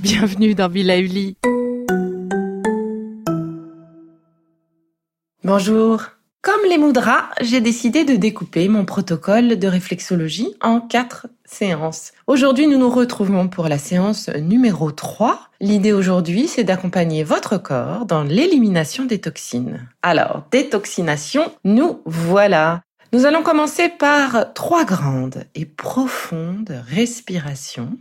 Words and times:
Bienvenue 0.00 0.54
dans 0.54 0.68
Villa 0.68 0.98
Uli. 0.98 1.36
Bonjour. 5.44 6.02
Comme 6.42 6.68
les 6.68 6.76
moudras, 6.76 7.28
j'ai 7.40 7.60
décidé 7.60 8.04
de 8.04 8.16
découper 8.16 8.66
mon 8.66 8.84
protocole 8.84 9.60
de 9.60 9.68
réflexologie 9.68 10.56
en 10.60 10.80
quatre 10.80 11.28
séances. 11.44 12.10
Aujourd'hui, 12.26 12.66
nous 12.66 12.78
nous 12.78 12.90
retrouvons 12.90 13.46
pour 13.46 13.68
la 13.68 13.78
séance 13.78 14.28
numéro 14.28 14.90
3. 14.90 15.38
L'idée 15.60 15.92
aujourd'hui, 15.92 16.48
c'est 16.48 16.64
d'accompagner 16.64 17.22
votre 17.22 17.58
corps 17.58 18.06
dans 18.06 18.24
l'élimination 18.24 19.04
des 19.04 19.20
toxines. 19.20 19.88
Alors, 20.02 20.42
détoxination, 20.50 21.44
nous 21.62 22.00
voilà. 22.06 22.82
Nous 23.12 23.24
allons 23.24 23.44
commencer 23.44 23.88
par 23.88 24.52
trois 24.52 24.84
grandes 24.84 25.44
et 25.54 25.64
profondes 25.64 26.74
respirations 26.88 27.96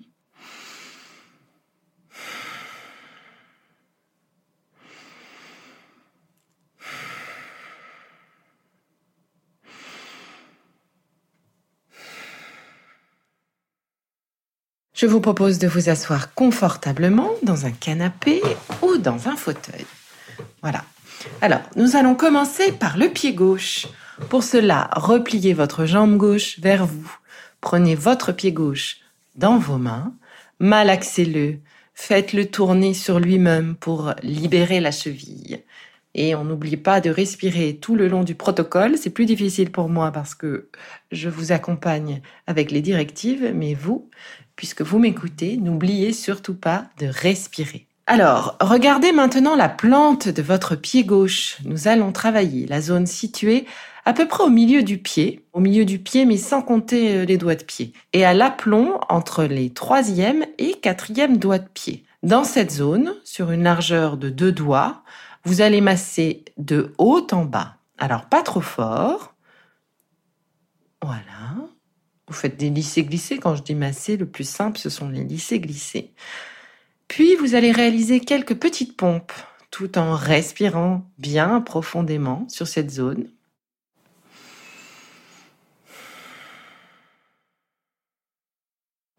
Je 15.01 15.07
vous 15.07 15.19
propose 15.19 15.57
de 15.57 15.67
vous 15.67 15.89
asseoir 15.89 16.35
confortablement 16.35 17.31
dans 17.41 17.65
un 17.65 17.71
canapé 17.71 18.39
ou 18.83 18.97
dans 18.97 19.27
un 19.27 19.35
fauteuil. 19.35 19.87
Voilà. 20.61 20.85
Alors, 21.41 21.61
nous 21.75 21.95
allons 21.95 22.13
commencer 22.13 22.71
par 22.71 22.97
le 22.99 23.09
pied 23.09 23.33
gauche. 23.33 23.87
Pour 24.29 24.43
cela, 24.43 24.91
repliez 24.95 25.55
votre 25.55 25.87
jambe 25.87 26.17
gauche 26.17 26.59
vers 26.59 26.85
vous. 26.85 27.11
Prenez 27.61 27.95
votre 27.95 28.31
pied 28.31 28.51
gauche 28.51 28.97
dans 29.33 29.57
vos 29.57 29.79
mains, 29.79 30.13
malaxez-le, 30.59 31.57
faites-le 31.95 32.45
tourner 32.45 32.93
sur 32.93 33.19
lui-même 33.19 33.73
pour 33.77 34.13
libérer 34.21 34.79
la 34.81 34.91
cheville. 34.91 35.63
Et 36.13 36.35
on 36.35 36.43
n'oublie 36.43 36.77
pas 36.77 37.01
de 37.01 37.09
respirer 37.09 37.77
tout 37.77 37.95
le 37.95 38.07
long 38.07 38.23
du 38.23 38.35
protocole. 38.35 38.97
C'est 38.97 39.09
plus 39.09 39.25
difficile 39.25 39.71
pour 39.71 39.89
moi 39.89 40.11
parce 40.11 40.35
que 40.35 40.69
je 41.11 41.29
vous 41.29 41.53
accompagne 41.53 42.21
avec 42.45 42.69
les 42.69 42.81
directives, 42.81 43.51
mais 43.55 43.73
vous, 43.73 44.09
puisque 44.61 44.83
vous 44.83 44.99
m'écoutez, 44.99 45.57
n'oubliez 45.57 46.13
surtout 46.13 46.53
pas 46.53 46.85
de 46.99 47.07
respirer. 47.07 47.87
Alors, 48.05 48.57
regardez 48.61 49.11
maintenant 49.11 49.55
la 49.55 49.69
plante 49.69 50.29
de 50.29 50.43
votre 50.43 50.75
pied 50.75 51.03
gauche. 51.03 51.57
Nous 51.65 51.87
allons 51.87 52.11
travailler 52.11 52.67
la 52.67 52.79
zone 52.79 53.07
située 53.07 53.65
à 54.05 54.13
peu 54.13 54.27
près 54.27 54.43
au 54.43 54.51
milieu 54.51 54.83
du 54.83 54.99
pied, 54.99 55.43
au 55.53 55.61
milieu 55.61 55.83
du 55.83 55.97
pied 55.97 56.25
mais 56.25 56.37
sans 56.37 56.61
compter 56.61 57.15
euh, 57.15 57.25
les 57.25 57.39
doigts 57.39 57.55
de 57.55 57.63
pied, 57.63 57.91
et 58.13 58.23
à 58.23 58.35
l'aplomb 58.35 58.99
entre 59.09 59.45
les 59.45 59.71
troisième 59.71 60.45
et 60.59 60.75
quatrième 60.75 61.37
doigts 61.37 61.57
de 61.57 61.67
pied. 61.67 62.05
Dans 62.21 62.43
cette 62.43 62.69
zone, 62.69 63.15
sur 63.23 63.49
une 63.49 63.63
largeur 63.63 64.15
de 64.15 64.29
deux 64.29 64.51
doigts, 64.51 65.01
vous 65.43 65.61
allez 65.61 65.81
masser 65.81 66.45
de 66.59 66.93
haut 66.99 67.25
en 67.31 67.45
bas. 67.45 67.77
Alors 67.97 68.25
pas 68.25 68.43
trop 68.43 68.61
fort. 68.61 69.33
Voilà. 71.01 71.70
Vous 72.31 72.37
faites 72.37 72.55
des 72.55 72.69
lissés-glissés. 72.69 73.39
Quand 73.39 73.57
je 73.57 73.61
dis 73.61 73.75
masser, 73.75 74.15
le 74.15 74.25
plus 74.25 74.47
simple, 74.47 74.77
ce 74.77 74.89
sont 74.89 75.09
les 75.09 75.25
lissés-glissés. 75.25 76.13
Puis, 77.09 77.35
vous 77.35 77.55
allez 77.55 77.73
réaliser 77.73 78.21
quelques 78.21 78.55
petites 78.55 78.95
pompes 78.95 79.33
tout 79.69 79.97
en 79.97 80.15
respirant 80.15 81.05
bien 81.17 81.59
profondément 81.59 82.47
sur 82.47 82.69
cette 82.69 82.89
zone. 82.89 83.29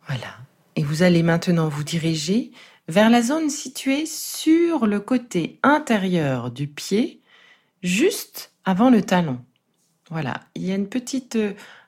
Voilà. 0.07 0.39
Et 0.77 0.83
vous 0.83 1.03
allez 1.03 1.23
maintenant 1.23 1.69
vous 1.69 1.85
diriger 1.85 2.51
vers 2.89 3.11
la 3.11 3.21
zone 3.21 3.51
située 3.51 4.07
sur 4.07 4.87
le 4.87 5.01
côté 5.01 5.59
intérieur 5.63 6.51
du 6.51 6.67
pied, 6.67 7.21
juste 7.83 8.55
avant 8.65 8.89
le 8.89 9.03
talon. 9.03 9.45
Voilà. 10.09 10.41
Il 10.55 10.65
y 10.65 10.73
a 10.73 10.77
une 10.77 10.89
petite 10.89 11.37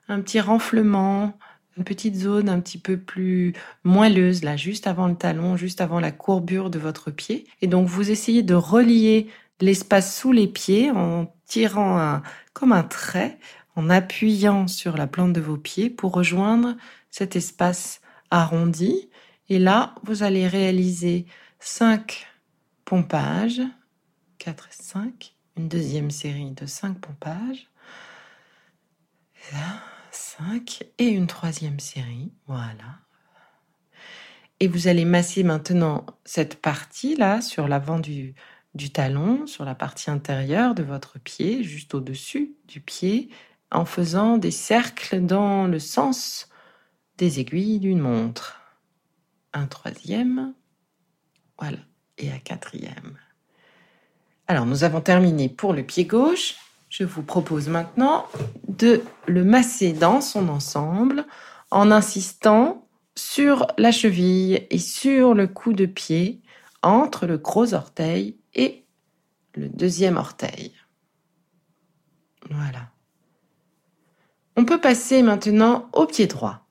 un 0.09 0.21
petit 0.21 0.41
renflement, 0.41 1.39
une 1.77 1.85
petite 1.85 2.17
zone 2.17 2.49
un 2.49 2.61
petit 2.61 2.79
peu 2.79 2.97
plus 2.97 3.55
moelleuse, 3.83 4.45
là, 4.45 4.57
juste 4.57 4.87
avant 4.87 5.09
le 5.09 5.17
talon, 5.17 5.57
juste 5.57 5.81
avant 5.81 6.01
la 6.01 6.13
courbure 6.13 6.71
de 6.71 6.79
votre 6.79 7.11
pied. 7.11 7.47
Et 7.63 7.67
donc, 7.67 7.89
vous 7.89 8.11
essayez 8.11 8.43
de 8.43 8.55
relier 8.55 9.29
l'espace 9.61 10.17
sous 10.17 10.33
les 10.33 10.47
pieds 10.47 10.91
en 10.91 11.35
tirant 11.47 11.99
un, 11.99 12.23
comme 12.53 12.73
un 12.73 12.83
trait, 12.83 13.39
en 13.77 13.91
appuyant 13.91 14.69
sur 14.69 14.97
la 14.97 15.07
plante 15.07 15.33
de 15.33 15.41
vos 15.41 15.57
pieds 15.57 15.91
pour 15.91 16.13
rejoindre 16.13 16.77
cet 17.11 17.35
espace 17.37 18.01
arrondi. 18.31 19.09
Et 19.49 19.59
là, 19.59 19.95
vous 20.05 20.23
allez 20.23 20.47
réaliser 20.47 21.27
cinq 21.59 22.27
pompages, 22.85 23.63
4 24.39 24.69
et 24.69 24.83
5, 24.83 25.35
une 25.57 25.69
deuxième 25.69 26.11
série 26.11 26.51
de 26.51 26.67
cinq 26.67 26.99
pompages. 27.01 27.69
Là. 29.53 29.94
5 30.15 30.85
et 30.99 31.09
une 31.09 31.27
troisième 31.27 31.81
série. 31.81 32.33
Voilà. 32.47 33.01
Et 34.61 34.69
vous 34.69 34.89
allez 34.89 35.05
masser 35.05 35.43
maintenant 35.43 36.07
cette 36.25 36.61
partie-là 36.61 37.41
sur 37.41 37.69
l'avant 37.69 37.99
du, 37.99 38.35
du 38.75 38.91
talon, 38.91 39.47
sur 39.47 39.65
la 39.65 39.75
partie 39.75 40.11
intérieure 40.11 40.75
de 40.75 40.83
votre 40.83 41.19
pied, 41.19 41.63
juste 41.63 41.95
au-dessus 41.95 42.55
du 42.67 42.81
pied, 42.81 43.31
en 43.71 43.85
faisant 43.85 44.39
des 44.39 44.51
cercles 44.51 45.21
dans 45.21 45.67
le 45.67 45.79
sens 45.79 46.49
des 47.19 47.41
aiguilles 47.41 47.81
d'une 47.81 48.01
montre. 48.01 48.61
Un 49.53 49.67
troisième, 49.67 50.55
voilà, 51.59 51.79
et 52.19 52.31
un 52.31 52.39
quatrième. 52.39 53.19
Alors, 54.47 54.67
nous 54.67 54.85
avons 54.85 55.01
terminé 55.01 55.49
pour 55.49 55.73
le 55.73 55.83
pied 55.83 56.05
gauche. 56.05 56.57
Je 56.97 57.03
vous 57.03 57.25
propose 57.25 57.69
maintenant 57.69 58.29
de 58.69 59.03
le 59.27 59.43
masser 59.43 59.93
dans 59.93 60.21
son 60.21 60.49
ensemble 60.49 61.27
en 61.73 61.91
insistant 61.91 62.87
sur 63.17 63.67
la 63.79 63.91
cheville 63.91 64.65
et 64.71 64.79
sur 64.79 65.35
le 65.35 65.49
coup 65.49 65.73
de 65.73 65.87
pied 65.87 66.41
entre 66.83 67.27
le 67.27 67.37
gros 67.37 67.75
orteil 67.75 68.39
et 68.55 68.85
le 69.57 69.69
deuxième 69.69 70.17
orteil. 70.17 70.73
Voilà. 72.49 72.93
On 74.57 74.65
peut 74.65 74.81
passer 74.81 75.25
maintenant 75.25 75.89
au 75.95 76.07
pied 76.07 76.29
droit. 76.29 76.69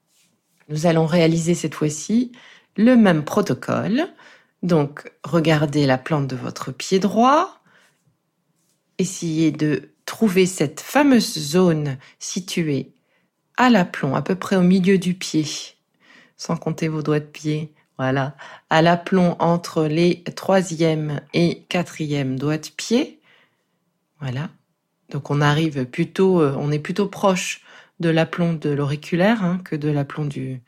Nous 0.69 0.85
allons 0.85 1.05
réaliser 1.05 1.53
cette 1.53 1.75
fois-ci 1.75 2.31
le 2.77 2.95
même 2.95 3.25
protocole. 3.25 4.07
Donc, 4.61 5.11
regardez 5.25 5.85
la 5.85 5.97
plante 5.97 6.27
de 6.27 6.37
votre 6.37 6.71
pied 6.71 6.99
droit. 6.99 7.61
Essayez 8.97 9.51
de 9.51 9.92
trouver 10.13 10.45
cette 10.45 10.79
fameuse 10.79 11.39
zone 11.39 11.97
située 12.19 12.91
à 13.57 13.71
l'aplomb, 13.71 14.13
à 14.13 14.21
peu 14.21 14.35
près 14.35 14.55
au 14.55 14.61
milieu 14.61 14.99
du 14.99 15.15
pied, 15.15 15.43
sans 16.37 16.55
compter 16.55 16.87
vos 16.87 17.01
doigts 17.01 17.19
de 17.19 17.25
pied, 17.25 17.73
voilà, 17.97 18.35
à 18.69 18.83
l'aplomb 18.83 19.35
entre 19.39 19.85
les 19.85 20.23
troisième 20.35 21.19
et 21.33 21.63
quatrième 21.67 22.37
doigts 22.37 22.59
de 22.59 22.69
pied, 22.77 23.21
voilà. 24.19 24.51
Donc 25.09 25.31
on 25.31 25.41
arrive 25.41 25.85
plutôt, 25.85 26.41
euh, 26.41 26.55
on 26.59 26.71
est 26.71 26.77
plutôt 26.77 27.07
proche 27.07 27.61
de 27.99 28.09
l'aplomb 28.09 28.53
de 28.53 28.69
l'auriculaire 28.69 29.43
hein, 29.43 29.61
que 29.65 29.75
de 29.75 29.89
l'aplomb 29.89 30.25
du 30.25 30.61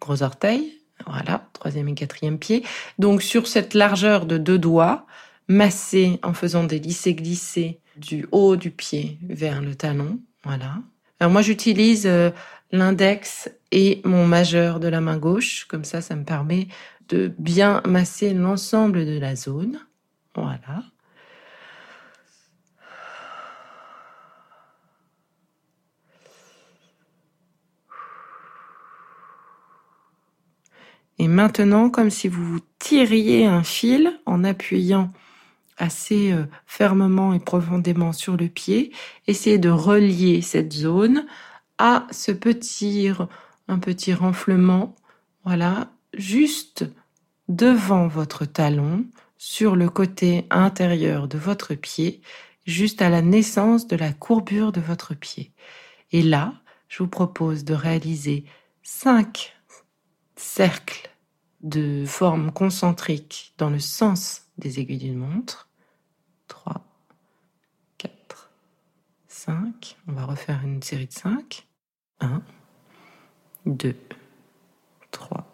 gros 0.00 0.22
orteil, 0.22 0.72
Voilà, 1.04 1.48
troisième 1.52 1.88
et 1.88 1.94
quatrième 1.94 2.38
pied. 2.38 2.64
Donc 3.00 3.22
sur 3.22 3.48
cette 3.48 3.74
largeur 3.74 4.24
de 4.24 4.38
deux 4.38 4.58
doigts, 4.58 5.04
massez 5.48 6.20
en 6.22 6.32
faisant 6.32 6.62
des 6.62 6.78
lissés-glissés 6.78 7.80
du 7.96 8.26
haut 8.32 8.56
du 8.56 8.70
pied 8.70 9.18
vers 9.28 9.60
le 9.60 9.74
talon. 9.74 10.20
Voilà. 10.44 10.78
Alors 11.20 11.32
moi 11.32 11.42
j'utilise 11.42 12.06
euh, 12.06 12.30
l'index 12.72 13.50
et 13.70 14.00
mon 14.04 14.26
majeur 14.26 14.80
de 14.80 14.88
la 14.88 15.00
main 15.00 15.16
gauche. 15.16 15.64
Comme 15.64 15.84
ça, 15.84 16.00
ça 16.00 16.16
me 16.16 16.24
permet 16.24 16.68
de 17.08 17.32
bien 17.38 17.82
masser 17.86 18.34
l'ensemble 18.34 19.06
de 19.06 19.18
la 19.18 19.36
zone. 19.36 19.78
Voilà. 20.34 20.82
Et 31.18 31.28
maintenant, 31.28 31.90
comme 31.90 32.10
si 32.10 32.28
vous 32.28 32.58
tiriez 32.78 33.46
un 33.46 33.62
fil 33.62 34.18
en 34.26 34.42
appuyant 34.42 35.12
assez 35.76 36.32
euh, 36.32 36.44
fermement 36.66 37.32
et 37.34 37.40
profondément 37.40 38.12
sur 38.12 38.36
le 38.36 38.48
pied, 38.48 38.92
essayez 39.26 39.58
de 39.58 39.70
relier 39.70 40.40
cette 40.42 40.72
zone 40.72 41.26
à 41.78 42.06
ce 42.10 42.32
petit, 42.32 43.10
renflement, 44.14 44.94
voilà, 45.44 45.90
juste 46.14 46.86
devant 47.48 48.06
votre 48.06 48.44
talon, 48.44 49.04
sur 49.36 49.76
le 49.76 49.90
côté 49.90 50.46
intérieur 50.50 51.28
de 51.28 51.36
votre 51.36 51.74
pied, 51.74 52.22
juste 52.66 53.02
à 53.02 53.10
la 53.10 53.20
naissance 53.20 53.86
de 53.86 53.96
la 53.96 54.12
courbure 54.12 54.72
de 54.72 54.80
votre 54.80 55.14
pied. 55.14 55.52
Et 56.12 56.22
là, 56.22 56.54
je 56.88 57.02
vous 57.02 57.08
propose 57.08 57.64
de 57.64 57.74
réaliser 57.74 58.44
cinq 58.82 59.54
cercles 60.36 61.13
de 61.64 62.04
forme 62.06 62.52
concentrique 62.52 63.54
dans 63.56 63.70
le 63.70 63.80
sens 63.80 64.42
des 64.58 64.78
aiguilles 64.78 64.98
d'une 64.98 65.16
montre. 65.16 65.68
3, 66.46 66.84
4, 67.96 68.50
5. 69.28 69.96
On 70.06 70.12
va 70.12 70.26
refaire 70.26 70.60
une 70.62 70.82
série 70.82 71.06
de 71.06 71.12
5. 71.12 71.66
1, 72.20 72.42
2, 73.64 73.96
3, 75.10 75.46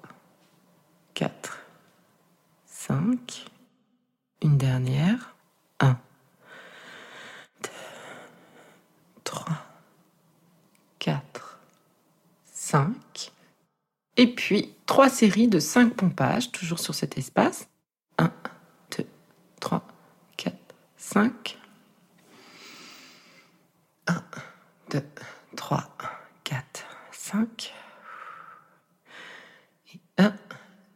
4, 1.15 1.65
5. 2.67 3.47
Une 4.43 4.59
dernière. 4.59 5.37
1, 5.79 5.97
2, 7.63 7.71
3, 9.23 9.47
4, 10.99 11.61
5. 12.47 13.33
Et 14.21 14.27
puis, 14.27 14.75
trois 14.85 15.09
séries 15.09 15.49
de 15.49 15.59
5 15.59 15.95
pompages, 15.95 16.53
toujours 16.53 16.79
sur 16.79 16.95
cet 16.95 17.17
espace. 17.17 17.71
1, 18.19 18.31
2, 18.99 19.07
3, 19.61 19.89
4, 20.37 20.55
5. 20.99 21.59
1, 24.09 24.23
2, 24.91 25.03
3, 25.57 25.97
4, 26.45 26.87
5. 27.13 27.73
Et 29.95 30.01
1, 30.19 30.35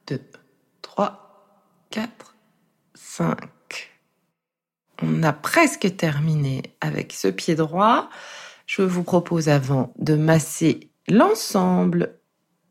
2, 0.08 0.20
3, 0.82 1.56
4, 1.88 2.34
5. 2.92 3.48
On 5.00 5.22
a 5.22 5.32
presque 5.32 5.96
terminé 5.96 6.76
avec 6.82 7.14
ce 7.14 7.28
pied 7.28 7.54
droit. 7.54 8.10
Je 8.66 8.82
vous 8.82 9.02
propose 9.02 9.48
avant 9.48 9.94
de 9.96 10.14
masser 10.14 10.90
l'ensemble 11.08 12.18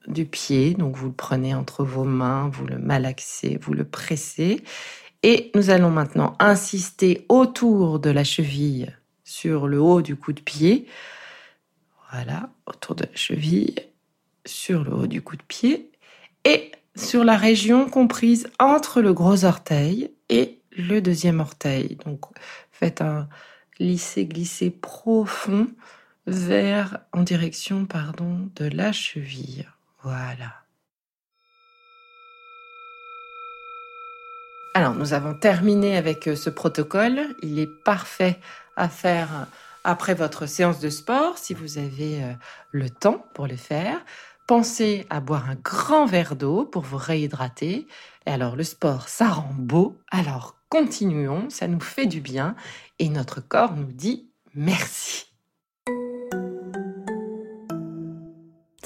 du 0.08 0.26
pied. 0.26 0.74
Donc 0.74 0.96
vous 0.96 1.08
le 1.08 1.14
prenez 1.14 1.54
entre 1.54 1.84
vos 1.84 2.04
mains, 2.04 2.50
vous 2.50 2.66
le 2.66 2.78
malaxez, 2.78 3.58
vous 3.62 3.74
le 3.74 3.84
pressez. 3.84 4.64
Et 5.24 5.52
nous 5.56 5.70
allons 5.70 5.90
maintenant 5.90 6.36
insister 6.40 7.26
autour 7.30 8.00
de 8.00 8.10
la 8.10 8.24
cheville 8.24 8.96
sur 9.24 9.68
le 9.68 9.80
haut 9.80 10.02
du 10.02 10.16
coup 10.16 10.34
de 10.34 10.42
pied. 10.42 10.88
Voilà, 12.12 12.50
autour 12.68 12.96
de 12.96 13.06
la 13.06 13.16
cheville, 13.16 13.76
sur 14.46 14.84
le 14.84 14.94
haut 14.94 15.08
du 15.08 15.22
coup 15.22 15.36
de 15.36 15.44
pied. 15.44 15.92
Et 16.46 16.72
sur 16.96 17.24
la 17.24 17.38
région 17.38 17.90
comprise 17.90 18.48
entre 18.60 19.02
le 19.02 19.14
gros 19.14 19.46
orteil 19.46 20.12
et 20.30 20.60
le 20.72 21.00
deuxième 21.02 21.40
orteil. 21.40 21.98
Donc 22.06 22.26
faites 22.72 23.02
un 23.02 23.28
lisser-glisser 23.80 24.70
profond 24.70 25.68
vers 26.28 27.00
en 27.12 27.24
direction 27.24 27.86
pardon 27.86 28.50
de 28.56 28.66
la 28.66 28.92
cheville. 28.92 29.66
Voilà. 30.04 30.64
Alors, 34.76 34.96
nous 34.96 35.14
avons 35.14 35.36
terminé 35.36 35.96
avec 35.98 36.28
euh, 36.28 36.36
ce 36.36 36.50
protocole. 36.50 37.36
Il 37.42 37.60
est 37.60 37.70
parfait 37.86 38.40
à 38.76 38.90
faire 38.90 39.30
euh, 39.34 39.46
après 39.84 40.16
votre 40.16 40.46
séance 40.48 40.80
de 40.80 40.90
sport, 40.90 41.38
si 41.38 41.54
vous 41.54 41.78
avez 41.78 42.24
euh, 42.24 42.34
le 42.72 42.90
temps 42.90 43.24
pour 43.34 43.48
le 43.48 43.56
faire. 43.56 44.04
Pensez 44.48 45.06
à 45.10 45.20
boire 45.20 45.50
un 45.50 45.56
grand 45.56 46.06
verre 46.06 46.36
d'eau 46.36 46.66
pour 46.66 46.82
vous 46.82 46.98
réhydrater. 46.98 47.88
Et 48.26 48.32
alors, 48.32 48.56
le 48.56 48.64
sport, 48.64 49.08
ça 49.08 49.30
rend 49.30 49.54
beau. 49.56 49.96
Alors, 50.12 50.56
continuons, 50.70 51.50
ça 51.50 51.68
nous 51.68 51.80
fait 51.80 52.08
du 52.08 52.20
bien. 52.20 52.56
Et 53.00 53.10
notre 53.10 53.42
corps 53.42 53.76
nous 53.76 53.92
dit 53.92 54.32
merci. 54.56 55.33